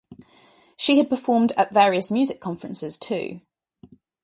[0.75, 3.41] She had performed at various music conferences too.